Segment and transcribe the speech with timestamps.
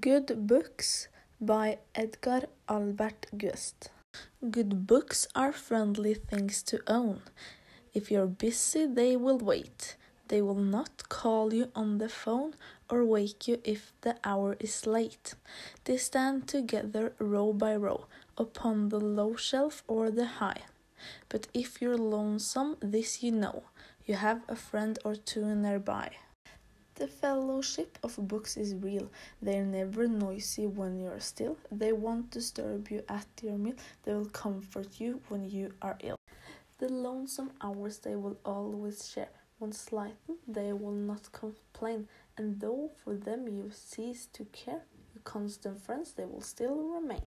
[0.00, 3.90] Good Books by Edgar Albert Guest.
[4.50, 7.20] Good books are friendly things to own.
[7.92, 9.96] If you're busy, they will wait.
[10.28, 12.54] They will not call you on the phone
[12.88, 15.34] or wake you if the hour is late.
[15.84, 18.06] They stand together row by row
[18.38, 20.62] upon the low shelf or the high.
[21.28, 23.64] But if you're lonesome, this you know
[24.06, 26.12] you have a friend or two nearby.
[26.94, 29.10] The fellowship of books is real.
[29.40, 31.56] They're never noisy when you're still.
[31.70, 33.74] They won't disturb you at your meal.
[34.04, 36.18] They will comfort you when you are ill.
[36.78, 39.30] The lonesome hours they will always share.
[39.58, 42.08] When slightened, they will not complain.
[42.36, 44.82] And though for them you cease to care,
[45.14, 47.22] your constant friends they will still remain.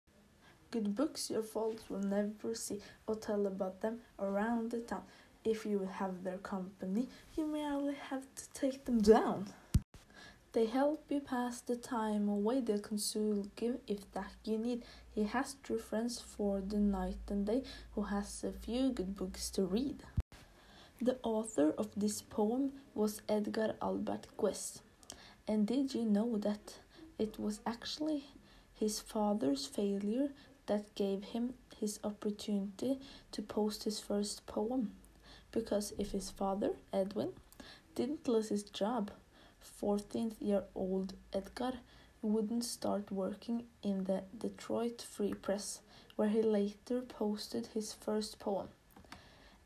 [0.71, 5.05] Good books your faults will never see, or tell about them around the town.
[5.45, 9.47] If you have their company, you merely have to take them down.
[10.55, 14.85] They help you pass the time away, they'll console you if that you need.
[15.15, 17.63] He has true friends for the night and day,
[17.95, 20.03] who has a few good books to read.
[21.03, 24.81] The author of this poem was Edgar Albert Guest.
[25.47, 26.79] And did you know that
[27.19, 28.25] it was actually
[28.73, 30.31] his father's failure
[30.67, 32.99] that gave him his opportunity
[33.33, 34.93] to post his first poem?
[35.55, 37.31] because if his father, Edwin,
[37.95, 39.11] didn't lose his job,
[39.65, 41.75] 14 year old Edgar
[42.23, 45.81] wouldn't start working in the Detroit Free Press,
[46.17, 48.69] where he later posted his first poem.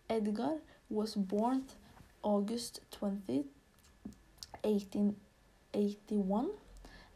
[0.08, 1.64] Edgar was born
[2.22, 3.44] August 20,
[4.62, 6.50] 1881,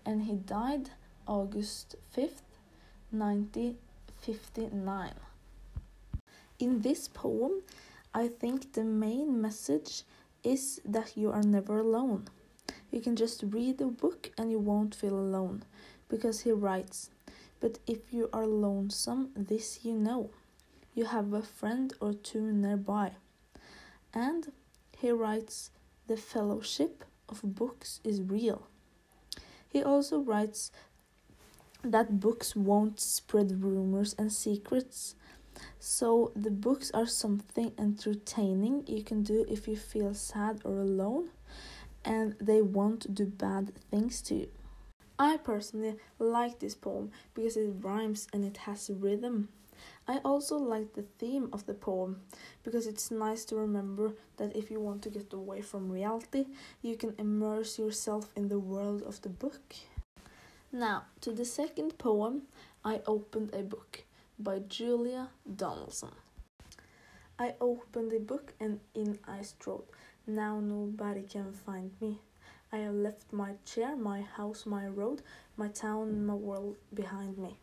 [0.05, 0.91] and he died
[1.27, 2.43] August 5th,
[3.11, 5.15] 1959.
[6.59, 7.63] In this poem,
[8.15, 10.03] I think the main message
[10.45, 12.29] is that you are never alone.
[12.93, 15.65] You can just read the book and you won't feel alone
[16.09, 17.11] because he writes,
[17.59, 20.31] But if you are lonesome, this you know.
[20.95, 23.13] You have a friend or two nearby.
[24.13, 24.53] And
[24.99, 25.71] he writes,
[26.07, 28.67] The fellowship of books is real.
[29.71, 30.71] He also writes
[31.83, 35.17] that books won't spread rumors and secrets
[35.81, 41.29] so the books are something entertaining you can do if you feel sad or alone
[42.05, 44.49] and they won't do bad things to you.
[45.19, 49.49] I personally like this poem because it rhymes and it has rhythm.
[50.09, 52.23] I also like the theme of the poem
[52.63, 56.47] because it's nice to remember that if you want to get away from reality,
[56.81, 59.75] you can immerse yourself in the world of the book.
[60.73, 62.43] Now, to the second poem,
[62.85, 64.05] I opened a book
[64.39, 66.13] by Julia Donaldson.
[67.39, 69.85] I opened the book and in I strode.
[70.27, 72.21] Now nobody can find me.
[72.71, 75.21] I have left my chair, my house, my road,
[75.57, 77.57] my town, my world behind me.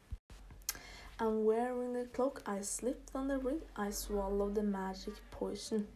[1.19, 5.87] I'm wearing the cloak, I slipped on the ring, I swallowed the magic potion.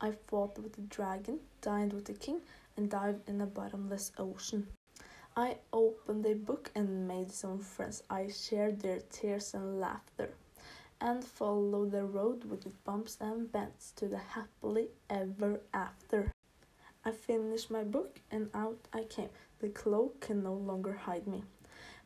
[0.00, 2.40] I fought with the dragon, dined with the king,
[2.76, 4.66] and dived in a bottomless ocean.
[5.36, 8.02] I opened a book and made some friends.
[8.10, 10.30] I shared their tears and laughter
[11.00, 16.32] and follow the road with its bumps and bends to the happily ever after.
[17.04, 19.30] I finished my book and out I came.
[19.60, 21.44] The cloak can no longer hide me.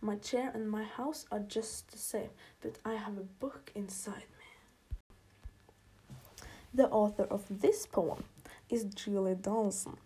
[0.00, 2.30] My chair and my house are just the same,
[2.60, 6.46] but I have a book inside me.
[6.74, 8.24] The author of this poem
[8.68, 9.96] is Julie Donaldson.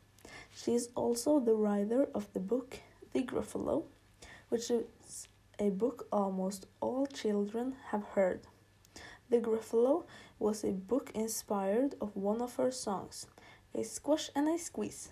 [0.54, 2.78] She is also the writer of the book
[3.12, 3.84] the Gruffalo,
[4.48, 8.40] which is a book almost all children have heard.
[9.28, 10.04] The Gruffalo
[10.38, 13.26] was a book inspired of one of her songs,
[13.74, 15.10] A Squash and a Squeeze,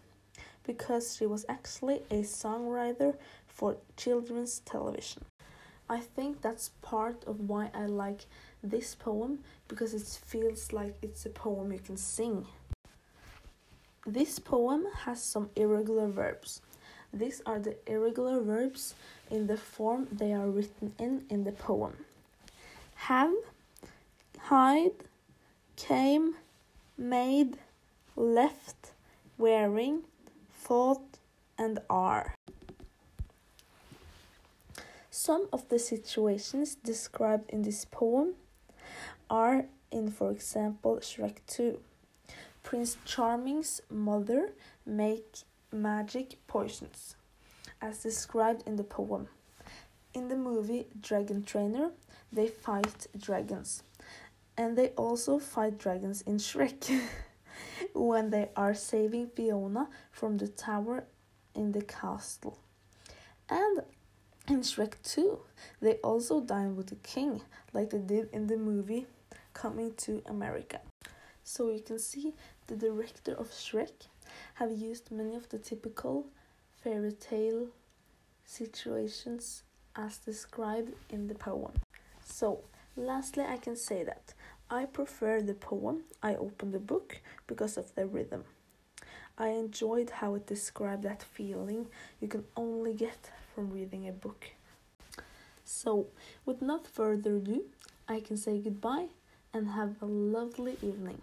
[0.65, 3.17] because she was actually a songwriter
[3.47, 5.25] for children's television.
[5.89, 8.27] I think that's part of why I like
[8.63, 12.47] this poem because it feels like it's a poem you can sing.
[14.07, 16.63] This poem has some irregular verbs.
[17.13, 18.95] These are the irregular verbs
[19.31, 21.95] in the form they are written in in the poem.
[22.95, 23.35] Have,
[24.49, 25.05] hide,
[25.75, 26.35] came,
[26.99, 27.57] made,
[28.15, 28.93] left,
[29.39, 30.03] wearing,
[30.53, 31.19] thought,
[31.57, 32.35] and are.
[35.11, 38.35] Some of the situations described in this poem
[39.31, 41.81] are in, for example, Shrek 2.
[42.63, 44.53] Prince Charming's mother
[44.85, 45.39] make
[45.73, 47.17] magic potions,
[47.81, 49.29] as described in the poem.
[50.13, 51.93] In the movie Dragon Trainer,
[52.31, 53.83] they fight dragons,
[54.57, 57.01] and they also fight dragons in Shrek
[57.95, 61.05] when they are saving Fiona from the tower
[61.55, 62.59] in the castle.
[63.49, 63.83] And
[64.49, 65.39] in Shrek 2,
[65.81, 67.43] they also dine with the king,
[67.73, 69.07] like they did in the movie
[69.55, 70.81] Coming to America.
[71.45, 72.35] So you can see
[72.67, 74.09] the director of Shrek
[74.55, 76.27] have used many of the typical
[76.83, 77.69] fairy tale
[78.45, 79.63] situations
[79.95, 81.73] as described in the poem.
[82.25, 82.65] So,
[82.97, 84.35] lastly, I can say that
[84.71, 88.45] I prefer the poem I opened the book because of the rhythm.
[89.37, 91.89] I enjoyed how it described that feeling
[92.21, 94.47] you can only get from reading a book.
[95.65, 96.07] So,
[96.45, 97.65] with not further ado,
[98.09, 99.09] I can say goodbye
[99.53, 101.21] and have a lovely evening.